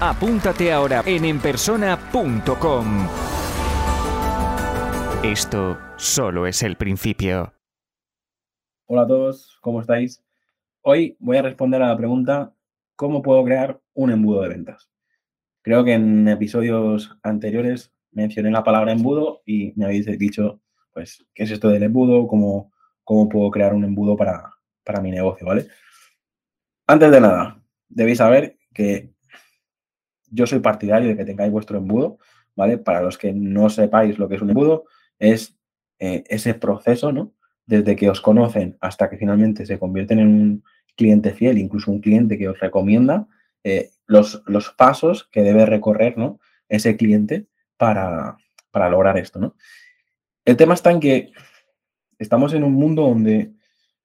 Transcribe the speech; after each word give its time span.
apúntate 0.00 0.72
ahora 0.72 1.02
en 1.06 1.24
enpersona.com. 1.24 3.08
Esto 5.22 5.78
solo 5.96 6.46
es 6.46 6.62
el 6.62 6.76
principio. 6.76 7.54
Hola 8.86 9.02
a 9.02 9.06
todos, 9.06 9.58
¿cómo 9.60 9.80
estáis? 9.80 10.22
Hoy 10.82 11.16
voy 11.18 11.38
a 11.38 11.42
responder 11.42 11.80
a 11.82 11.88
la 11.88 11.96
pregunta 11.96 12.54
¿cómo 12.96 13.22
puedo 13.22 13.44
crear 13.44 13.80
un 13.94 14.10
embudo 14.10 14.42
de 14.42 14.48
ventas? 14.48 14.90
Creo 15.62 15.84
que 15.84 15.94
en 15.94 16.28
episodios 16.28 17.16
anteriores 17.22 17.92
mencioné 18.12 18.50
la 18.50 18.64
palabra 18.64 18.92
embudo 18.92 19.42
y 19.46 19.72
me 19.76 19.86
habéis 19.86 20.06
dicho, 20.18 20.60
pues, 20.92 21.24
¿qué 21.34 21.44
es 21.44 21.50
esto 21.50 21.68
del 21.68 21.82
embudo? 21.82 22.26
¿Cómo, 22.26 22.72
cómo 23.02 23.28
puedo 23.28 23.50
crear 23.50 23.74
un 23.74 23.84
embudo 23.84 24.16
para, 24.16 24.50
para 24.84 25.00
mi 25.00 25.10
negocio? 25.10 25.46
¿Vale? 25.46 25.66
Antes 26.86 27.10
de 27.10 27.20
nada, 27.20 27.62
debéis 27.88 28.18
saber 28.18 28.58
que 28.72 29.13
yo 30.34 30.46
soy 30.46 30.58
partidario 30.58 31.08
de 31.08 31.16
que 31.16 31.24
tengáis 31.24 31.52
vuestro 31.52 31.78
embudo, 31.78 32.18
¿vale? 32.56 32.78
Para 32.78 33.00
los 33.00 33.16
que 33.16 33.32
no 33.32 33.70
sepáis 33.70 34.18
lo 34.18 34.28
que 34.28 34.36
es 34.36 34.42
un 34.42 34.50
embudo, 34.50 34.84
es 35.18 35.56
eh, 35.98 36.24
ese 36.28 36.54
proceso, 36.54 37.12
¿no? 37.12 37.32
Desde 37.66 37.96
que 37.96 38.10
os 38.10 38.20
conocen 38.20 38.76
hasta 38.80 39.08
que 39.08 39.16
finalmente 39.16 39.64
se 39.64 39.78
convierten 39.78 40.18
en 40.18 40.28
un 40.28 40.64
cliente 40.96 41.32
fiel, 41.32 41.58
incluso 41.58 41.90
un 41.90 42.00
cliente 42.00 42.38
que 42.38 42.48
os 42.48 42.58
recomienda, 42.60 43.26
eh, 43.62 43.90
los, 44.06 44.42
los, 44.46 44.70
pasos 44.70 45.28
que 45.32 45.42
debe 45.42 45.64
recorrer 45.64 46.18
¿no? 46.18 46.38
ese 46.68 46.96
cliente 46.96 47.46
para, 47.76 48.36
para, 48.70 48.90
lograr 48.90 49.16
esto. 49.16 49.38
¿no? 49.38 49.56
El 50.44 50.56
tema 50.56 50.74
está 50.74 50.90
en 50.90 51.00
que 51.00 51.32
estamos 52.18 52.52
en 52.52 52.64
un 52.64 52.74
mundo 52.74 53.02
donde 53.02 53.52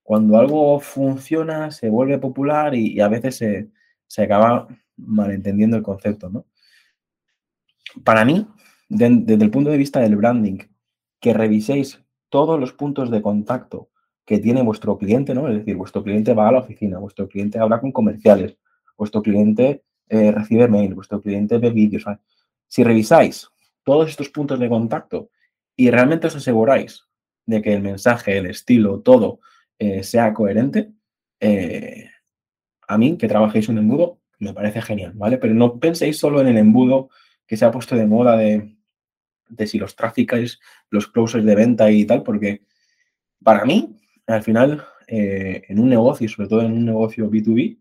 cuando 0.01 0.37
algo 0.37 0.79
funciona 0.79 1.71
se 1.71 1.89
vuelve 1.89 2.17
popular 2.17 2.73
y, 2.73 2.93
y 2.93 3.01
a 3.01 3.09
veces 3.09 3.35
se, 3.35 3.69
se, 4.07 4.23
acaba 4.23 4.67
malentendiendo 5.05 5.77
el 5.77 5.83
concepto. 5.83 6.29
¿no? 6.29 6.45
Para 8.03 8.25
mí, 8.25 8.47
de, 8.87 9.09
desde 9.23 9.43
el 9.43 9.51
punto 9.51 9.69
de 9.69 9.77
vista 9.77 9.99
del 9.99 10.15
branding, 10.15 10.59
que 11.19 11.33
reviséis 11.33 12.03
todos 12.29 12.59
los 12.59 12.73
puntos 12.73 13.11
de 13.11 13.21
contacto 13.21 13.89
que 14.25 14.39
tiene 14.39 14.61
vuestro 14.61 14.97
cliente, 14.97 15.33
¿no? 15.33 15.47
Es 15.47 15.57
decir, 15.57 15.75
vuestro 15.75 16.03
cliente 16.03 16.33
va 16.33 16.47
a 16.47 16.51
la 16.51 16.59
oficina, 16.59 16.99
vuestro 16.99 17.27
cliente 17.27 17.57
habla 17.57 17.81
con 17.81 17.91
comerciales, 17.91 18.57
vuestro 18.95 19.23
cliente 19.23 19.83
eh, 20.07 20.31
recibe 20.31 20.67
mail, 20.67 20.93
vuestro 20.93 21.21
cliente 21.21 21.57
ve 21.57 21.71
vídeos. 21.71 22.05
Si 22.67 22.83
revisáis 22.83 23.49
todos 23.83 24.07
estos 24.07 24.29
puntos 24.29 24.59
de 24.59 24.69
contacto 24.69 25.31
y 25.75 25.89
realmente 25.89 26.27
os 26.27 26.35
aseguráis 26.35 27.07
de 27.45 27.61
que 27.61 27.73
el 27.73 27.81
mensaje, 27.81 28.37
el 28.37 28.45
estilo, 28.45 28.99
todo 28.99 29.39
eh, 29.79 30.03
sea 30.03 30.33
coherente, 30.33 30.91
eh, 31.39 32.09
a 32.87 32.97
mí 32.97 33.17
que 33.17 33.27
trabajéis 33.27 33.69
un 33.69 33.79
embudo 33.79 34.18
me 34.39 34.53
parece 34.53 34.81
genial, 34.81 35.13
¿vale? 35.15 35.37
Pero 35.37 35.53
no 35.53 35.79
penséis 35.79 36.17
solo 36.17 36.41
en 36.41 36.47
el 36.47 36.57
embudo 36.57 37.09
que 37.45 37.57
se 37.57 37.65
ha 37.65 37.71
puesto 37.71 37.95
de 37.95 38.05
moda 38.05 38.37
de, 38.37 38.75
de 39.49 39.67
si 39.67 39.77
los 39.77 39.95
tráficos, 39.95 40.59
los 40.89 41.07
closers 41.07 41.45
de 41.45 41.55
venta 41.55 41.91
y 41.91 42.05
tal, 42.05 42.23
porque 42.23 42.63
para 43.43 43.65
mí 43.65 43.95
al 44.33 44.43
final, 44.43 44.85
eh, 45.07 45.63
en 45.67 45.79
un 45.79 45.89
negocio, 45.89 46.25
y 46.25 46.29
sobre 46.29 46.47
todo 46.47 46.61
en 46.61 46.71
un 46.71 46.85
negocio 46.85 47.29
B2B, 47.29 47.79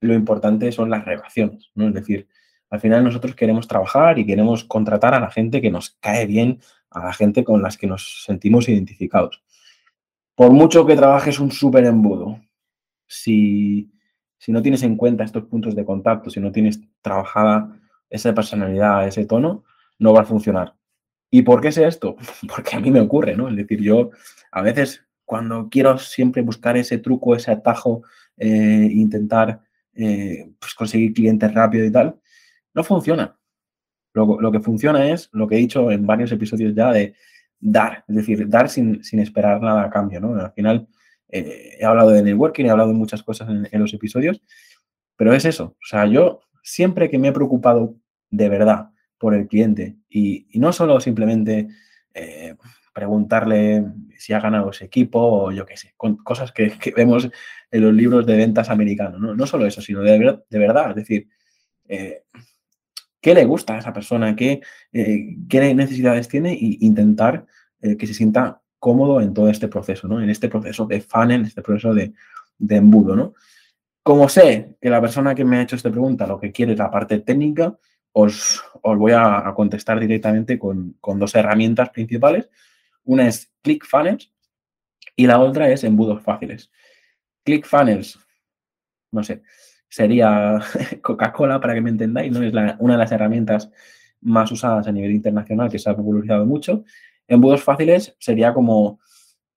lo 0.00 0.14
importante 0.14 0.72
son 0.72 0.88
las 0.88 1.04
relaciones, 1.04 1.70
¿no? 1.74 1.88
Es 1.88 1.94
decir, 1.94 2.28
al 2.70 2.80
final 2.80 3.04
nosotros 3.04 3.34
queremos 3.34 3.68
trabajar 3.68 4.18
y 4.18 4.24
queremos 4.24 4.64
contratar 4.64 5.12
a 5.14 5.20
la 5.20 5.30
gente 5.30 5.60
que 5.60 5.70
nos 5.70 5.90
cae 6.00 6.26
bien, 6.26 6.60
a 6.90 7.04
la 7.04 7.12
gente 7.12 7.44
con 7.44 7.62
las 7.62 7.76
que 7.76 7.86
nos 7.86 8.24
sentimos 8.24 8.68
identificados. 8.68 9.42
Por 10.34 10.52
mucho 10.52 10.86
que 10.86 10.96
trabajes 10.96 11.38
un 11.40 11.50
súper 11.52 11.84
embudo, 11.84 12.40
si, 13.06 13.92
si 14.40 14.52
no 14.52 14.62
tienes 14.62 14.82
en 14.82 14.96
cuenta 14.96 15.22
estos 15.22 15.44
puntos 15.44 15.74
de 15.74 15.84
contacto, 15.84 16.30
si 16.30 16.40
no 16.40 16.50
tienes 16.50 16.80
trabajada 17.02 17.78
esa 18.08 18.34
personalidad, 18.34 19.06
ese 19.06 19.26
tono, 19.26 19.64
no 19.98 20.14
va 20.14 20.22
a 20.22 20.24
funcionar. 20.24 20.74
¿Y 21.30 21.42
por 21.42 21.60
qué 21.60 21.70
sé 21.70 21.86
esto? 21.86 22.16
Porque 22.48 22.74
a 22.74 22.80
mí 22.80 22.90
me 22.90 23.02
ocurre, 23.02 23.36
¿no? 23.36 23.50
Es 23.50 23.56
decir, 23.56 23.82
yo 23.82 24.10
a 24.50 24.62
veces 24.62 25.04
cuando 25.26 25.68
quiero 25.68 25.98
siempre 25.98 26.40
buscar 26.40 26.78
ese 26.78 26.96
truco, 26.96 27.36
ese 27.36 27.50
atajo, 27.50 28.02
eh, 28.38 28.88
intentar 28.90 29.60
eh, 29.92 30.50
pues 30.58 30.74
conseguir 30.74 31.12
clientes 31.12 31.52
rápido 31.52 31.84
y 31.84 31.92
tal, 31.92 32.18
no 32.72 32.82
funciona. 32.82 33.36
Lo, 34.14 34.40
lo, 34.40 34.50
que 34.50 34.60
funciona 34.60 35.06
es 35.10 35.28
lo 35.32 35.46
que 35.46 35.56
he 35.56 35.58
dicho 35.58 35.90
en 35.90 36.06
varios 36.06 36.32
episodios 36.32 36.74
ya 36.74 36.92
de 36.92 37.14
dar, 37.60 38.04
es 38.08 38.16
decir, 38.16 38.48
dar 38.48 38.70
sin, 38.70 39.04
sin 39.04 39.20
esperar 39.20 39.60
nada 39.60 39.84
a 39.84 39.90
cambio, 39.90 40.18
¿no? 40.18 40.34
Al 40.34 40.52
final 40.52 40.88
eh, 41.32 41.76
he 41.78 41.84
hablado 41.84 42.10
de 42.10 42.22
networking, 42.22 42.64
he 42.64 42.70
hablado 42.70 42.90
de 42.90 42.96
muchas 42.96 43.22
cosas 43.22 43.48
en, 43.48 43.80
los 43.80 43.94
episodios, 43.94 44.42
pero 45.16 45.32
es 45.32 45.44
eso. 45.44 45.76
O 45.80 45.86
sea, 45.86 46.06
yo 46.06 46.40
siempre 46.62 47.08
que 47.08 47.18
me 47.18 47.28
he 47.28 47.32
preocupado 47.32 47.96
de 48.30 48.48
verdad 48.48 48.90
por 49.18 49.34
el 49.34 49.46
cliente 49.46 49.96
y, 50.08 50.46
no 50.54 50.72
solo 50.72 51.00
simplemente 51.00 51.68
eh, 52.14 52.56
preguntarle 52.92 53.84
si 54.18 54.32
ha 54.32 54.40
ganado 54.40 54.70
ese 54.70 54.86
equipo 54.86 55.18
o 55.20 55.52
yo 55.52 55.64
qué 55.66 55.76
sé, 55.76 55.94
con 55.96 56.16
cosas 56.16 56.52
que, 56.52 56.72
vemos 56.96 57.30
en 57.70 57.82
los 57.82 57.94
libros 57.94 58.26
de 58.26 58.36
ventas 58.36 58.70
americanos. 58.70 59.20
No, 59.20 59.46
solo 59.46 59.66
eso, 59.66 59.80
sino 59.80 60.00
de, 60.00 60.18
verdad, 60.50 60.90
es 60.90 60.96
decir, 60.96 61.28
eh, 61.88 62.24
qué 63.20 63.34
le 63.34 63.44
gusta 63.44 63.76
a 63.76 63.78
esa 63.78 63.92
persona, 63.92 64.34
qué, 64.34 64.60
qué 64.92 65.74
necesidades 65.74 66.28
tiene 66.28 66.52
e 66.52 66.78
intentar 66.80 67.46
que 67.80 68.06
se 68.06 68.12
sienta 68.12 68.60
cómodo 68.80 69.20
en 69.20 69.32
todo 69.32 69.48
este 69.48 69.68
proceso, 69.68 70.08
¿no? 70.08 70.20
En 70.20 70.30
este 70.30 70.48
proceso 70.48 70.86
de 70.86 71.00
funnel, 71.00 71.42
en 71.42 71.46
este 71.46 71.62
proceso 71.62 71.94
de, 71.94 72.12
embudo, 72.68 73.14
¿no? 73.14 73.34
Como 74.02 74.28
sé 74.28 74.76
que 74.80 74.90
la 74.90 75.00
persona 75.00 75.34
que 75.34 75.44
me 75.44 75.58
ha 75.58 75.62
hecho 75.62 75.76
esta 75.76 75.90
pregunta 75.90 76.26
lo 76.26 76.40
que 76.40 76.50
quiere 76.50 76.72
es 76.72 76.78
la 76.78 76.90
parte 76.90 77.20
técnica, 77.20 77.76
os, 78.12 78.60
os 78.82 78.98
voy 78.98 79.12
a, 79.12 79.46
a 79.46 79.54
contestar 79.54 80.00
directamente 80.00 80.58
con, 80.58 80.96
con, 81.00 81.18
dos 81.18 81.34
herramientas 81.36 81.90
principales. 81.90 82.48
Una 83.04 83.28
es 83.28 83.52
ClickFunnels 83.62 84.32
y 85.14 85.26
la 85.26 85.38
otra 85.38 85.68
es 85.68 85.84
embudos 85.84 86.22
fáciles. 86.22 86.70
ClickFunnels, 87.44 88.18
no 89.12 89.22
sé, 89.22 89.42
sería 89.88 90.60
Coca-Cola 91.02 91.60
para 91.60 91.74
que 91.74 91.82
me 91.82 91.90
entendáis, 91.90 92.32
¿no? 92.32 92.42
Es 92.42 92.54
la, 92.54 92.76
una 92.80 92.94
de 92.94 92.98
las 92.98 93.12
herramientas 93.12 93.70
más 94.22 94.50
usadas 94.52 94.86
a 94.86 94.92
nivel 94.92 95.12
internacional 95.12 95.70
que 95.70 95.78
se 95.78 95.90
ha 95.90 95.96
popularizado 95.96 96.46
mucho. 96.46 96.84
Embudos 97.30 97.62
fáciles 97.62 98.16
sería 98.18 98.52
como 98.52 98.98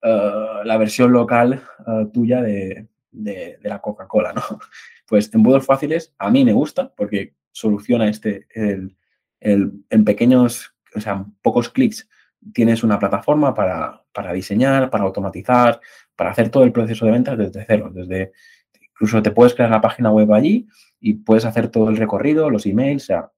uh, 0.04 0.64
la 0.64 0.76
versión 0.78 1.10
local 1.10 1.60
uh, 1.84 2.06
tuya 2.06 2.40
de, 2.40 2.88
la 3.10 3.80
Coca-Cola, 3.80 4.32
¿no? 4.32 4.42
Pues 5.06 5.34
embudos 5.34 5.66
fáciles 5.66 6.14
a 6.18 6.30
mí 6.30 6.44
me 6.46 6.54
gusta 6.54 6.90
porque 6.96 7.34
soluciona 7.52 8.08
este, 8.08 8.46
en 8.54 10.04
pequeños, 10.04 10.74
o 10.96 11.00
sea, 11.00 11.26
pocos 11.42 11.68
clics 11.68 12.08
tienes 12.54 12.82
una 12.82 12.98
plataforma 12.98 13.54
para, 13.54 14.32
diseñar, 14.32 14.88
para 14.88 15.04
automatizar, 15.04 15.78
para 16.16 16.30
hacer 16.30 16.48
todo 16.48 16.64
el 16.64 16.72
proceso 16.72 17.04
de 17.04 17.12
ventas 17.12 17.36
desde 17.36 17.64
cero, 17.66 17.90
desde 17.92 18.32
incluso 18.80 19.20
te 19.20 19.30
puedes 19.30 19.54
crear 19.54 19.70
la 19.70 19.82
página 19.82 20.10
web 20.10 20.32
allí 20.32 20.66
y 21.00 21.14
puedes 21.14 21.44
hacer 21.44 21.68
todo 21.68 21.90
el 21.90 21.96
recorrido, 21.96 22.48
los 22.48 22.64
emails, 22.64 23.02
o 23.02 23.06
sea, 23.06 23.32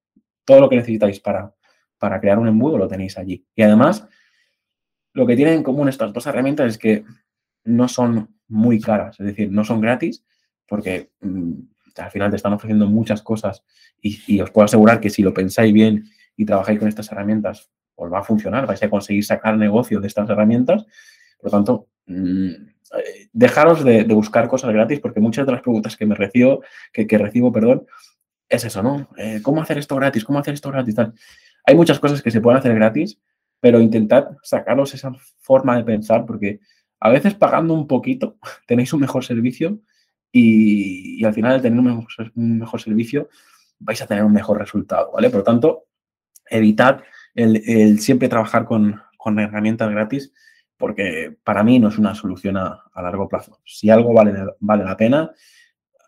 todo 0.44 0.60
lo 0.60 0.68
que 0.68 0.76
necesitáis 0.76 1.20
para 1.20 2.20
crear 2.20 2.38
un 2.38 2.48
embudo 2.48 2.78
lo 2.78 2.86
tenéis 2.86 3.18
allí. 3.18 3.44
Y 3.56 3.62
además, 3.62 4.06
lo 5.16 5.26
que 5.26 5.34
tienen 5.34 5.54
en 5.54 5.62
común 5.62 5.88
estas 5.88 6.12
dos 6.12 6.26
herramientas 6.26 6.68
es 6.68 6.78
que 6.78 7.02
no 7.64 7.88
son 7.88 8.36
muy 8.48 8.78
caras, 8.78 9.18
es 9.18 9.26
decir, 9.26 9.50
no 9.50 9.64
son 9.64 9.80
gratis, 9.80 10.22
porque 10.68 11.10
mmm, 11.20 11.52
al 11.96 12.10
final 12.10 12.28
te 12.28 12.36
están 12.36 12.52
ofreciendo 12.52 12.86
muchas 12.86 13.22
cosas 13.22 13.64
y, 13.98 14.38
os 14.40 14.50
puedo 14.50 14.66
asegurar 14.66 15.00
que 15.00 15.08
si 15.08 15.22
lo 15.22 15.32
pensáis 15.32 15.72
bien 15.72 16.04
y 16.36 16.44
trabajáis 16.44 16.78
con 16.78 16.88
estas 16.88 17.10
herramientas, 17.10 17.70
os 17.94 18.12
va 18.12 18.18
a 18.18 18.24
funcionar, 18.24 18.66
vais 18.66 18.82
a 18.82 18.90
conseguir 18.90 19.24
sacar 19.24 19.56
negocio 19.56 20.00
de 20.00 20.06
estas 20.06 20.28
herramientas. 20.28 20.84
Por 21.38 21.46
lo 21.46 21.50
tanto, 21.50 21.88
mmm, 22.04 22.50
dejaros 23.32 23.84
de, 23.84 24.04
buscar 24.04 24.48
cosas 24.48 24.70
gratis 24.70 25.00
porque 25.00 25.20
muchas 25.20 25.46
de 25.46 25.52
las 25.52 25.62
preguntas 25.62 25.96
que 25.96 26.04
me 26.04 26.14
recibo, 26.14 26.62
que, 26.92 27.06
que 27.06 27.16
recibo, 27.16 27.50
perdón, 27.50 27.86
es 28.50 28.66
eso, 28.66 28.82
¿no? 28.82 29.08
Eh, 29.16 29.40
¿Cómo 29.42 29.62
hacer 29.62 29.78
esto 29.78 29.96
gratis? 29.96 30.24
¿Cómo 30.26 30.38
hacer 30.38 30.52
esto 30.52 30.70
gratis? 30.70 30.94
Tal. 30.94 31.14
Hay 31.64 31.74
muchas 31.74 31.98
cosas 31.98 32.20
que 32.20 32.30
se 32.30 32.42
pueden 32.42 32.58
hacer 32.58 32.74
gratis, 32.74 33.18
pero 33.60 33.80
intentad 33.80 34.28
sacaros 34.42 34.94
esa 34.94 35.12
forma 35.40 35.76
de 35.76 35.84
pensar 35.84 36.26
porque 36.26 36.60
a 37.00 37.10
veces 37.10 37.34
pagando 37.34 37.74
un 37.74 37.86
poquito 37.86 38.38
tenéis 38.66 38.92
un 38.92 39.00
mejor 39.00 39.24
servicio 39.24 39.80
y, 40.32 41.24
al 41.24 41.32
final 41.32 41.56
de 41.56 41.62
tener 41.62 41.78
un 41.78 42.58
mejor, 42.58 42.80
servicio 42.80 43.28
vais 43.78 44.00
a 44.02 44.06
tener 44.06 44.24
un 44.24 44.32
mejor 44.32 44.58
resultado, 44.58 45.12
¿vale? 45.12 45.30
Por 45.30 45.38
lo 45.38 45.44
tanto, 45.44 45.86
evitad 46.50 47.02
el, 47.34 47.98
siempre 48.00 48.28
trabajar 48.28 48.64
con, 48.64 49.00
herramientas 49.38 49.90
gratis, 49.90 50.32
porque 50.76 51.36
para 51.42 51.64
mí 51.64 51.78
no 51.78 51.88
es 51.88 51.98
una 51.98 52.14
solución 52.14 52.56
a, 52.58 52.84
largo 52.94 53.28
plazo. 53.28 53.60
Si 53.64 53.90
algo 53.90 54.12
vale, 54.12 54.34
vale 54.60 54.84
la 54.84 54.96
pena, 54.96 55.32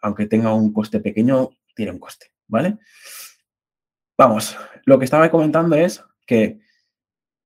aunque 0.03 0.27
tenga 0.27 0.53
un 0.55 0.73
coste 0.73 1.01
pequeño, 1.01 1.51
tiene 1.75 1.93
un 1.93 1.99
coste, 1.99 2.31
¿vale? 2.47 2.79
Vamos, 4.17 4.57
lo 4.85 4.99
que 4.99 5.05
estaba 5.05 5.31
comentando 5.31 5.77
es 5.77 6.03
que 6.27 6.61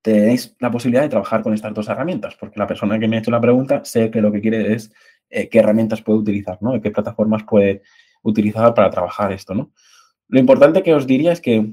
tenéis 0.03 0.57
la 0.59 0.71
posibilidad 0.71 1.03
de 1.03 1.09
trabajar 1.09 1.43
con 1.43 1.55
estas 1.55 1.73
dos 1.73 1.89
herramientas, 1.89 2.37
porque 2.37 2.59
la 2.59 2.67
persona 2.67 2.99
que 2.99 3.09
me 3.09 3.17
ha 3.17 3.19
hecho 3.21 3.31
la 3.31 3.41
pregunta 3.41 3.85
sé 3.85 4.11
que 4.11 4.21
lo 4.21 4.33
que 4.33 4.41
quiere 4.41 4.75
es 4.75 4.93
eh, 5.31 5.49
qué 5.49 5.61
herramientas 5.61 6.03
puede 6.03 6.19
utilizar, 6.19 6.59
¿no? 6.61 6.81
qué 6.81 6.91
plataformas 6.91 7.45
puede 7.45 7.83
utilizar 8.23 8.75
para 8.75 8.91
trabajar 8.91 9.33
esto, 9.33 9.55
¿no? 9.55 9.73
Lo 10.29 10.41
importante 10.41 10.83
que 10.83 10.95
os 10.95 11.07
diría 11.07 11.33
es 11.33 11.41
que, 11.41 11.73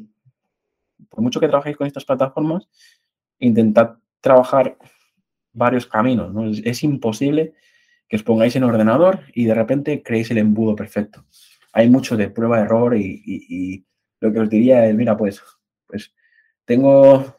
por 1.09 1.21
mucho 1.21 1.39
que 1.39 1.47
trabajéis 1.47 1.77
con 1.77 1.87
estas 1.87 2.05
plataformas, 2.05 2.67
intentad 3.39 3.95
trabajar 4.19 4.77
varios 5.53 5.85
caminos, 5.85 6.33
¿no? 6.33 6.49
Es, 6.49 6.83
imposible 6.83 7.53
que 8.07 8.17
os 8.17 8.23
pongáis 8.23 8.55
en 8.55 8.63
ordenador 8.63 9.21
y 9.33 9.45
de 9.45 9.53
repente 9.53 10.03
creéis 10.03 10.31
el 10.31 10.39
embudo 10.39 10.75
perfecto. 10.75 11.25
Hay 11.71 11.89
mucho 11.89 12.17
de 12.17 12.29
prueba-error 12.29 12.97
y, 12.97 13.21
y, 13.25 13.85
lo 14.19 14.33
que 14.33 14.39
os 14.39 14.49
diría 14.49 14.85
es, 14.85 14.95
mira, 14.95 15.15
pues, 15.15 15.41
pues 15.87 16.13
tengo 16.65 17.38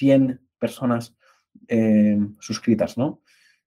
100 0.00 0.40
personas 0.58 1.14
eh, 1.68 2.18
suscritas, 2.40 2.96
¿no? 2.96 3.20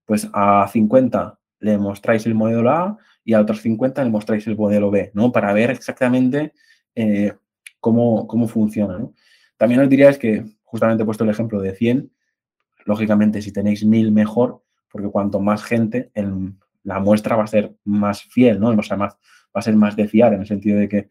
Pues 0.06 0.27
a 0.33 0.68
50 0.68 1.39
le 1.59 1.77
mostráis 1.77 2.25
el 2.25 2.33
modelo 2.33 2.69
A 2.71 2.97
y 3.24 3.33
a 3.33 3.41
otros 3.41 3.62
50 3.62 4.03
le 4.03 4.09
mostráis 4.09 4.47
el 4.47 4.57
modelo 4.57 4.89
B, 4.89 5.12
¿no? 5.13 5.31
Para 5.31 5.53
ver 5.53 5.69
exactamente 5.69 6.53
eh, 6.95 7.33
cómo, 7.80 8.27
cómo, 8.27 8.47
funciona. 8.47 8.97
También 9.57 9.81
os 9.81 9.89
diría 9.89 10.09
es 10.09 10.18
que, 10.18 10.44
justamente 10.63 11.03
he 11.03 11.06
puesto 11.06 11.24
el 11.24 11.30
ejemplo 11.30 11.62
de 11.62 11.75
100, 11.75 12.12
lógicamente 12.85 13.41
si 13.44 13.51
tenéis 13.51 13.85
1000 13.85 14.12
mejor, 14.12 14.63
porque 14.91 15.09
cuanto 15.09 15.39
más 15.39 15.63
gente, 15.63 16.12
la 16.83 17.00
muestra 17.00 17.35
va 17.35 17.44
a 17.44 17.47
ser 17.47 17.75
más 17.83 18.24
fiel, 18.24 18.59
¿no? 18.59 18.69
O 18.69 18.83
sea, 18.83 18.97
más, 18.97 19.13
va 19.56 19.59
a 19.59 19.62
ser 19.62 19.75
más 19.75 19.95
de 19.95 20.07
fiar, 20.07 20.33
en 20.33 20.41
el 20.41 20.47
sentido 20.47 20.80
de 20.80 20.89
que 20.89 21.09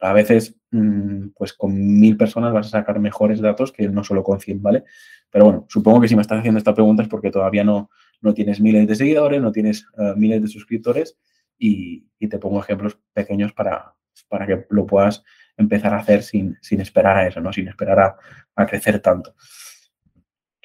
a 0.00 0.12
veces, 0.12 0.56
mm, 0.70 1.28
pues 1.36 1.52
con 1.52 2.00
mil 2.00 2.16
personas 2.16 2.52
vas 2.52 2.66
a 2.68 2.70
sacar 2.70 2.98
mejores 2.98 3.40
datos 3.40 3.70
que 3.70 3.88
no 3.88 4.02
solo 4.02 4.22
con 4.22 4.40
100, 4.40 4.62
¿vale? 4.62 4.84
Pero 5.30 5.44
bueno, 5.44 5.66
supongo 5.68 6.00
que 6.00 6.08
si 6.08 6.16
me 6.16 6.22
estás 6.22 6.38
haciendo 6.38 6.58
esta 6.58 6.74
pregunta 6.74 7.02
es 7.02 7.08
porque 7.08 7.30
todavía 7.30 7.64
no, 7.64 7.90
no 8.22 8.34
tienes 8.34 8.60
miles 8.60 8.86
de 8.86 8.94
seguidores, 8.94 9.40
no 9.42 9.52
tienes 9.52 9.86
eh, 9.98 10.14
miles 10.16 10.40
de 10.42 10.48
suscriptores 10.48 11.18
y, 11.58 12.06
te 12.28 12.38
pongo 12.38 12.60
ejemplos 12.60 12.98
pequeños 13.12 13.52
para, 13.52 13.94
para 14.28 14.46
que 14.46 14.66
lo 14.70 14.86
puedas 14.86 15.22
empezar 15.56 15.92
a 15.92 15.98
hacer 15.98 16.22
sin, 16.22 16.56
esperar 16.62 17.16
a 17.16 17.26
eso, 17.26 17.40
¿no? 17.40 17.52
Sin 17.52 17.68
esperar 17.68 18.16
a, 18.54 18.66
crecer 18.66 19.00
tanto. 19.00 19.34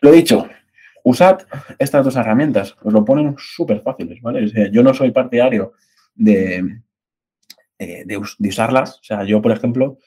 Lo 0.02 0.12
dicho, 0.12 0.48
usad 1.04 1.40
estas 1.80 2.04
dos 2.06 2.16
herramientas, 2.16 2.76
os 2.84 2.94
lo 2.94 3.04
ponen 3.04 3.36
súper 3.38 3.82
fáciles, 3.82 4.22
¿vale? 4.22 4.72
yo 4.72 4.84
no 4.84 4.94
soy 4.94 5.12
partidario 5.12 5.74
de, 6.14 6.82
eh, 7.78 8.04
de, 8.06 8.18
usarlas. 8.48 9.00
O 9.00 9.04
sea, 9.04 9.26
yo, 9.26 9.42
por 9.42 9.52
ejemplo, 9.52 9.98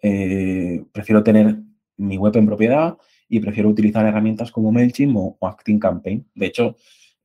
eh, 0.00 0.84
prefiero 0.92 1.24
tener 1.24 1.56
mi 1.96 2.16
web 2.18 2.36
en 2.36 2.46
propiedad 2.46 2.96
y 3.28 3.40
prefiero 3.40 3.68
utilizar 3.68 4.06
herramientas 4.06 4.52
como 4.52 4.70
MailChimp 4.70 5.16
o, 5.16 5.38
Acting 5.40 5.80
Campaign. 5.80 6.28
De 6.34 6.46
hecho, 6.46 6.76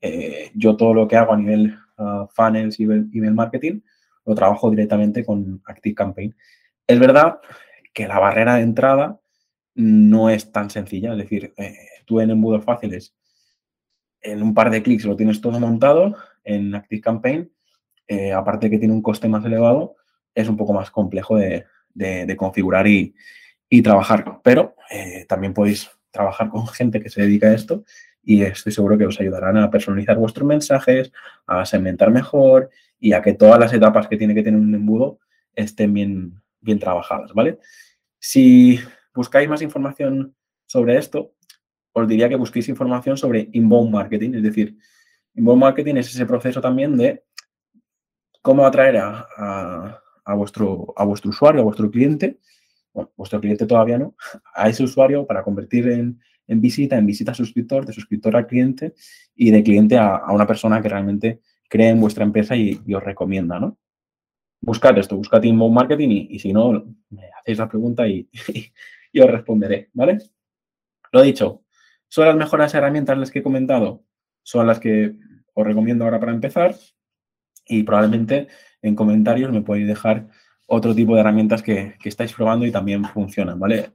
eh, 0.01 0.51
yo 0.55 0.75
todo 0.75 0.95
lo 0.95 1.07
que 1.07 1.17
hago 1.17 1.33
a 1.33 1.37
nivel 1.37 1.77
uh, 1.97 2.25
funnels 2.33 2.79
y 2.79 2.83
email 2.83 3.35
marketing 3.35 3.81
lo 4.25 4.33
trabajo 4.33 4.71
directamente 4.71 5.23
con 5.23 5.61
Active 5.65 5.93
Campaign. 5.93 6.35
Es 6.87 6.99
verdad 6.99 7.39
que 7.93 8.07
la 8.07 8.19
barrera 8.19 8.55
de 8.55 8.63
entrada 8.63 9.19
no 9.75 10.31
es 10.31 10.51
tan 10.51 10.71
sencilla. 10.71 11.11
Es 11.11 11.17
decir, 11.17 11.53
tú 12.05 12.19
en 12.19 12.31
embudos 12.31 12.63
fáciles, 12.63 13.15
en 14.21 14.41
un 14.41 14.53
par 14.53 14.69
de 14.69 14.81
clics 14.81 15.05
lo 15.05 15.15
tienes 15.15 15.41
todo 15.41 15.59
montado. 15.59 16.15
En 16.43 16.73
Active 16.73 17.01
Campaign 17.01 17.51
eh, 18.07 18.33
aparte 18.33 18.69
que 18.69 18.77
tiene 18.77 18.93
un 18.93 19.01
coste 19.01 19.27
más 19.27 19.43
elevado, 19.45 19.95
es 20.33 20.47
un 20.47 20.57
poco 20.57 20.73
más 20.73 20.91
complejo 20.91 21.37
de, 21.37 21.65
configurar 22.37 22.87
y, 22.87 23.13
trabajar. 23.83 24.39
Pero 24.43 24.75
eh, 24.89 25.25
también 25.27 25.53
podéis 25.53 25.89
trabajar 26.11 26.49
con 26.49 26.67
gente 26.67 27.01
que 27.01 27.09
se 27.09 27.21
dedica 27.21 27.47
a 27.47 27.53
esto 27.53 27.83
y 28.23 28.43
estoy 28.43 28.71
seguro 28.71 28.97
que 28.97 29.05
os 29.05 29.19
ayudarán 29.19 29.57
a 29.57 29.69
personalizar 29.69 30.17
vuestros 30.17 30.45
mensajes, 30.45 31.11
a 31.47 31.65
segmentar 31.65 32.11
mejor 32.11 32.69
y 32.99 33.13
a 33.13 33.21
que 33.21 33.33
todas 33.33 33.59
las 33.59 33.73
etapas 33.73 34.07
que 34.07 34.17
tiene 34.17 34.35
que 34.35 34.43
tener 34.43 34.59
un 34.59 34.75
embudo 34.75 35.19
estén 35.55 35.93
bien, 35.93 36.41
bien 36.59 36.79
trabajadas, 36.79 37.33
¿vale? 37.33 37.59
Si 38.19 38.79
buscáis 39.13 39.49
más 39.49 39.61
información 39.61 40.35
sobre 40.67 40.97
esto, 40.97 41.33
os 41.93 42.07
diría 42.07 42.29
que 42.29 42.35
busquéis 42.35 42.69
información 42.69 43.17
sobre 43.17 43.49
inbound 43.51 43.91
marketing, 43.91 44.35
es 44.35 44.43
decir, 44.43 44.77
inbound 45.33 45.61
marketing 45.61 45.95
es 45.95 46.13
ese 46.13 46.25
proceso 46.25 46.61
también 46.61 46.95
de 46.97 47.23
cómo 48.41 48.65
atraer 48.65 48.97
a, 48.97 50.01
vuestro, 50.35 50.93
a 50.95 51.05
vuestro 51.05 51.29
usuario, 51.29 51.61
a 51.61 51.65
vuestro 51.65 51.89
cliente, 51.89 52.39
bueno, 52.93 53.11
vuestro 53.15 53.39
cliente 53.39 53.65
todavía 53.65 53.97
no, 53.97 54.15
a 54.53 54.69
ese 54.69 54.83
usuario 54.83 55.25
para 55.25 55.43
convertir 55.43 55.87
en, 55.89 56.19
visita, 56.47 56.97
en 56.97 57.05
visita 57.05 57.31
a 57.31 57.35
suscriptor, 57.35 57.85
de 57.85 57.93
suscriptor 57.93 58.35
a 58.35 58.45
cliente 58.45 58.93
y 59.35 59.51
de 59.51 59.63
cliente 59.63 59.97
a, 59.97 60.25
una 60.29 60.47
persona 60.47 60.81
que 60.81 60.89
realmente 60.89 61.41
cree 61.69 61.89
en 61.89 62.01
vuestra 62.01 62.23
empresa 62.23 62.55
y, 62.55 62.81
os 62.93 63.03
recomienda, 63.03 63.59
¿no? 63.59 63.77
Buscad 64.59 64.97
esto, 64.97 65.15
buscad 65.15 65.41
inbound 65.41 65.73
marketing 65.73 66.27
y, 66.29 66.39
si 66.39 66.53
no, 66.53 66.85
me 67.09 67.29
hacéis 67.39 67.57
la 67.57 67.69
pregunta 67.69 68.07
y, 68.07 68.29
y 69.11 69.19
os 69.19 69.29
responderé, 69.29 69.89
¿vale? 69.93 70.19
Lo 71.11 71.21
dicho, 71.21 71.63
¿son 72.07 72.25
las 72.25 72.35
mejores 72.35 72.73
herramientas 72.73 73.17
las 73.17 73.31
que 73.31 73.39
he 73.39 73.43
comentado? 73.43 74.03
Son 74.43 74.67
las 74.67 74.79
que 74.79 75.15
os 75.53 75.65
recomiendo 75.65 76.05
ahora 76.05 76.19
para 76.19 76.33
empezar 76.33 76.75
y 77.71 77.83
probablemente 77.83 78.49
en 78.81 78.95
comentarios 78.95 79.51
me 79.51 79.61
podéis 79.61 79.87
dejar 79.87 80.27
otro 80.67 80.93
tipo 80.93 81.15
de 81.15 81.21
herramientas 81.21 81.63
que, 81.63 81.95
estáis 82.03 82.33
probando 82.33 82.65
y 82.65 82.71
también 82.71 83.05
funcionan, 83.05 83.59
¿vale? 83.59 83.91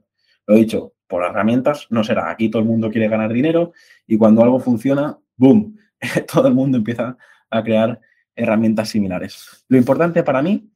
Lo 0.47 0.55
he 0.55 0.59
dicho, 0.59 0.93
por 1.07 1.23
herramientas 1.23 1.87
no 1.91 2.03
será. 2.03 2.31
Aquí 2.31 2.49
todo 2.49 2.61
el 2.61 2.67
mundo 2.67 2.89
quiere 2.89 3.07
ganar 3.07 3.31
dinero 3.31 3.73
y 4.07 4.17
cuando 4.17 4.41
algo 4.43 4.59
funciona, 4.59 5.17
¡boom! 5.35 5.77
todo 6.33 6.47
el 6.47 6.55
mundo 6.55 6.77
empieza 6.77 7.17
a 7.49 7.63
crear 7.63 8.01
herramientas 8.35 8.89
similares. 8.89 9.65
Lo 9.67 9.77
importante 9.77 10.23
para 10.23 10.41
mí 10.41 10.71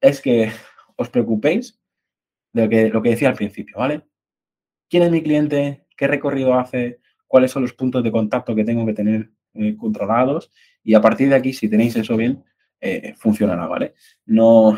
es 0.00 0.20
que 0.20 0.50
os 0.96 1.08
preocupéis 1.08 1.78
de 2.52 2.64
lo 2.64 2.68
que, 2.68 2.88
lo 2.88 3.02
que 3.02 3.10
decía 3.10 3.28
al 3.28 3.36
principio, 3.36 3.78
¿vale? 3.78 4.02
¿Quién 4.88 5.04
es 5.04 5.10
mi 5.12 5.22
cliente? 5.22 5.86
¿Qué 5.96 6.08
recorrido 6.08 6.54
hace? 6.54 7.00
¿Cuáles 7.28 7.52
son 7.52 7.62
los 7.62 7.74
puntos 7.74 8.02
de 8.02 8.10
contacto 8.10 8.56
que 8.56 8.64
tengo 8.64 8.84
que 8.86 8.94
tener 8.94 9.30
eh, 9.54 9.76
controlados? 9.76 10.50
Y 10.82 10.94
a 10.94 11.00
partir 11.00 11.28
de 11.28 11.34
aquí, 11.34 11.52
si 11.52 11.68
tenéis 11.68 11.96
eso 11.96 12.16
bien, 12.16 12.42
eh, 12.80 13.14
funcionará, 13.18 13.66
¿vale? 13.66 13.94
No, 14.26 14.76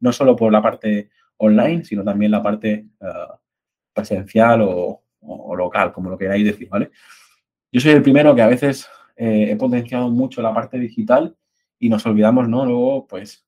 no 0.00 0.12
solo 0.12 0.36
por 0.36 0.52
la 0.52 0.62
parte 0.62 1.10
online, 1.38 1.84
sino 1.84 2.04
también 2.04 2.30
la 2.30 2.42
parte 2.42 2.86
eh, 3.00 3.06
presencial 3.92 4.62
o, 4.62 5.02
local, 5.56 5.92
como 5.92 6.08
lo 6.08 6.16
queráis 6.16 6.44
decir, 6.44 6.68
¿vale? 6.68 6.90
Yo 7.72 7.80
soy 7.80 7.92
el 7.92 8.02
primero 8.02 8.34
que 8.34 8.42
a 8.42 8.46
veces 8.46 8.88
eh, 9.16 9.48
he 9.50 9.56
potenciado 9.56 10.08
mucho 10.08 10.40
la 10.40 10.54
parte 10.54 10.78
digital 10.78 11.36
y 11.78 11.88
nos 11.88 12.06
olvidamos, 12.06 12.48
¿no? 12.48 12.64
Luego, 12.64 13.06
pues, 13.06 13.44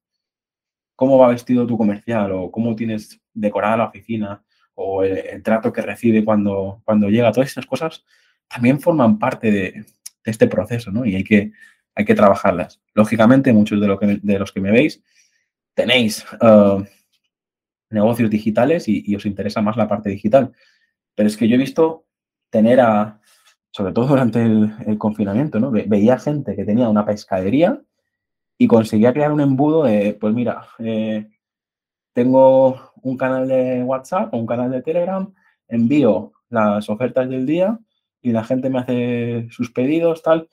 cómo 0.96 1.18
va 1.18 1.28
vestido 1.28 1.66
tu 1.66 1.78
comercial 1.78 2.32
o 2.32 2.50
cómo 2.50 2.74
tienes 2.74 3.20
decorada 3.32 3.76
la 3.76 3.84
oficina 3.86 4.42
o 4.74 5.04
el, 5.04 5.42
trato 5.42 5.72
que 5.72 5.82
recibe 5.82 6.24
cuando, 6.24 6.82
cuando 6.84 7.08
llega, 7.08 7.32
todas 7.32 7.50
esas 7.50 7.66
cosas 7.66 8.04
también 8.48 8.80
forman 8.80 9.18
parte 9.18 9.50
de, 9.50 9.72
de 9.72 9.84
este 10.24 10.48
proceso, 10.48 10.90
¿no? 10.90 11.06
Y 11.06 11.14
hay 11.14 11.24
que, 11.24 11.52
hay 12.00 12.06
que 12.06 12.14
trabajarlas. 12.14 12.80
Lógicamente, 12.94 13.52
muchos 13.52 13.80
de, 13.80 13.86
lo 13.86 13.98
que, 13.98 14.18
de 14.22 14.38
los 14.38 14.52
que 14.52 14.60
me 14.60 14.70
veis 14.70 15.02
tenéis 15.74 16.26
uh, 16.42 16.82
negocios 17.90 18.30
digitales 18.30 18.84
y, 18.88 19.14
os 19.14 19.26
interesa 19.26 19.62
más 19.62 19.76
la 19.76 19.88
parte 19.88 20.10
digital. 20.10 20.52
Pero 21.14 21.28
es 21.28 21.36
que 21.36 21.48
yo 21.48 21.56
he 21.56 21.58
visto 21.58 22.06
tener 22.50 22.80
a, 22.80 23.20
sobre 23.70 23.92
todo 23.92 24.06
durante 24.06 24.42
el, 24.42 24.98
confinamiento, 24.98 25.60
¿no? 25.60 25.70
veía 25.70 26.18
gente 26.18 26.56
que 26.56 26.64
tenía 26.64 26.88
una 26.88 27.04
pescadería 27.04 27.80
y 28.58 28.66
conseguía 28.66 29.12
crear 29.12 29.32
un 29.32 29.40
embudo 29.40 29.84
de, 29.84 30.16
pues 30.20 30.34
mira, 30.34 30.66
eh, 30.78 31.28
tengo 32.12 32.92
un 33.02 33.16
canal 33.16 33.48
de 33.48 33.82
WhatsApp 33.82 34.32
o 34.34 34.36
un 34.36 34.46
canal 34.46 34.70
de 34.70 34.82
Telegram, 34.82 35.32
envío 35.68 36.32
las 36.48 36.88
ofertas 36.90 37.28
del 37.28 37.46
día 37.46 37.78
y 38.20 38.32
la 38.32 38.44
gente 38.44 38.68
me 38.68 38.80
hace 38.80 39.48
sus 39.50 39.70
pedidos, 39.70 40.22
tal, 40.22 40.48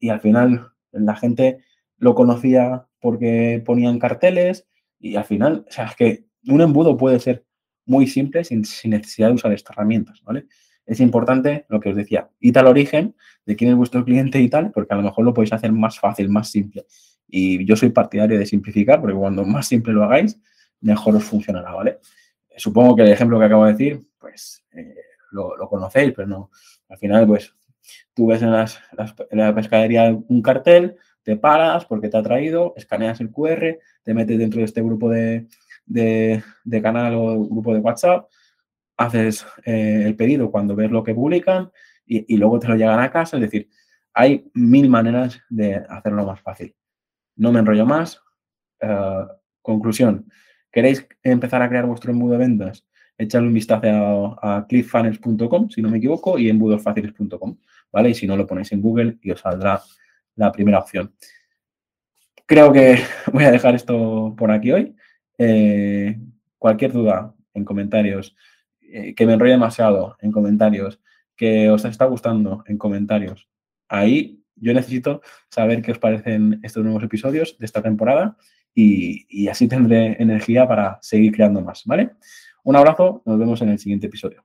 y, 0.00 0.08
al 0.08 0.20
final 0.20 0.68
la 0.92 1.16
gente 1.16 1.58
lo 1.98 2.14
conocía 2.14 2.86
porque 3.00 3.62
ponían 3.64 3.98
carteles 3.98 4.66
y 4.98 5.16
al 5.16 5.24
final, 5.24 5.64
o 5.68 5.72
sea, 5.72 5.86
es 5.86 5.96
que 5.96 6.24
un 6.46 6.60
embudo 6.60 6.96
puede 6.96 7.18
ser 7.20 7.44
muy 7.86 8.06
simple 8.06 8.44
sin, 8.44 8.62
necesidad 8.84 9.28
de 9.28 9.34
usar 9.34 9.52
estas 9.52 9.76
herramientas, 9.76 10.22
¿vale? 10.22 10.46
Es 10.86 11.00
importante 11.00 11.64
lo 11.68 11.80
que 11.80 11.90
os 11.90 11.96
decía, 11.96 12.30
id 12.40 12.56
al 12.56 12.66
origen 12.66 13.14
de 13.46 13.56
quién 13.56 13.70
es 13.70 13.76
vuestro 13.76 14.04
cliente 14.04 14.40
y 14.40 14.48
tal, 14.48 14.70
porque 14.70 14.92
a 14.92 14.96
lo 14.96 15.02
mejor 15.02 15.24
lo 15.24 15.34
podéis 15.34 15.52
hacer 15.52 15.72
más 15.72 15.98
fácil, 15.98 16.28
más 16.28 16.50
simple. 16.50 16.84
Y 17.26 17.64
yo 17.64 17.74
soy 17.74 17.88
partidario 17.88 18.38
de 18.38 18.46
simplificar, 18.46 19.00
porque 19.00 19.16
cuando 19.16 19.44
más 19.44 19.66
simple 19.66 19.94
lo 19.94 20.04
hagáis, 20.04 20.38
mejor 20.80 21.16
os 21.16 21.24
funcionará, 21.24 21.72
¿vale? 21.72 21.98
supongo 22.56 22.94
que 22.96 23.02
el 23.02 23.08
ejemplo 23.08 23.38
que 23.38 23.46
acabo 23.46 23.64
de 23.64 23.72
decir, 23.72 24.06
pues 24.18 24.64
eh, 24.72 24.94
lo, 25.32 25.56
conocéis, 25.68 26.12
pero 26.14 26.28
no. 26.28 26.50
Al 26.88 26.98
final, 26.98 27.26
pues 27.26 27.54
tú 28.14 28.26
ves 28.26 28.42
en, 28.42 28.50
la 28.50 29.54
pescadería 29.54 30.16
un 30.28 30.42
cartel, 30.42 30.96
te 31.22 31.36
paras 31.36 31.84
porque 31.86 32.08
te 32.08 32.16
ha 32.16 32.22
traído, 32.22 32.74
escaneas 32.76 33.20
el 33.20 33.30
QR, 33.30 33.78
te 34.02 34.14
metes 34.14 34.38
dentro 34.38 34.58
de 34.58 34.64
este 34.64 34.82
grupo 34.82 35.08
de, 35.08 35.48
canal 36.82 37.14
o 37.14 37.44
grupo 37.46 37.74
de 37.74 37.80
WhatsApp, 37.80 38.28
haces 38.96 39.46
eh, 39.64 40.02
el 40.04 40.14
pedido 40.16 40.50
cuando 40.50 40.76
ves 40.76 40.90
lo 40.90 41.02
que 41.02 41.14
publican 41.14 41.70
y, 42.06 42.36
luego 42.36 42.58
te 42.58 42.68
lo 42.68 42.76
llegan 42.76 43.00
a 43.00 43.10
casa. 43.10 43.36
Es 43.36 43.42
decir, 43.42 43.68
hay 44.12 44.48
mil 44.54 44.88
maneras 44.88 45.40
de 45.48 45.76
hacerlo 45.88 46.26
más 46.26 46.40
fácil. 46.40 46.74
No 47.36 47.52
me 47.52 47.60
enrollo 47.60 47.86
más. 47.86 48.20
Eh, 48.80 49.24
conclusión, 49.62 50.30
¿queréis 50.70 51.06
empezar 51.22 51.62
a 51.62 51.68
crear 51.68 51.86
vuestro 51.86 52.12
embudo 52.12 52.32
de 52.32 52.38
ventas? 52.38 52.86
Echadle 53.16 53.48
un 53.48 53.54
vistazo 53.54 54.38
a, 54.42 54.66
clickfunnels.com, 54.68 55.70
si 55.70 55.80
no 55.80 55.88
me 55.88 55.98
equivoco, 55.98 56.38
y 56.38 56.48
embudosfáciles.com, 56.50 57.56
¿vale? 57.94 58.10
Y 58.10 58.14
si 58.14 58.26
no, 58.26 58.36
lo 58.36 58.46
ponéis 58.46 58.72
en 58.72 58.82
Google 58.82 59.18
y 59.22 59.30
os 59.30 59.40
saldrá 59.40 59.80
la 60.34 60.50
primera 60.50 60.80
opción. 60.80 61.14
Creo 62.44 62.72
que 62.72 62.98
voy 63.32 63.44
a 63.44 63.52
dejar 63.52 63.76
esto 63.76 64.34
por 64.36 64.50
aquí 64.50 64.72
hoy. 64.72 64.96
Eh, 65.38 66.18
cualquier 66.58 66.92
duda 66.92 67.34
en 67.54 67.64
comentarios, 67.64 68.36
eh, 68.80 69.14
que 69.14 69.26
me 69.26 69.34
enrolle 69.34 69.52
demasiado 69.52 70.16
en 70.20 70.32
comentarios, 70.32 71.00
que 71.36 71.70
os 71.70 71.84
está 71.84 72.04
gustando 72.06 72.64
en 72.66 72.78
comentarios. 72.78 73.48
Ahí 73.88 74.42
yo 74.56 74.74
necesito 74.74 75.22
saber 75.48 75.80
qué 75.80 75.92
os 75.92 75.98
parecen 75.98 76.60
estos 76.64 76.82
nuevos 76.82 77.02
episodios 77.04 77.56
de 77.58 77.66
esta 77.66 77.80
temporada 77.82 78.36
y, 78.74 79.26
y 79.28 79.48
así 79.48 79.68
tendré 79.68 80.20
energía 80.20 80.66
para 80.66 80.98
seguir 81.00 81.32
creando 81.32 81.60
más, 81.60 81.84
¿vale? 81.86 82.10
Un 82.64 82.76
abrazo, 82.76 83.22
nos 83.24 83.38
vemos 83.38 83.62
en 83.62 83.68
el 83.68 83.78
siguiente 83.78 84.06
episodio. 84.08 84.44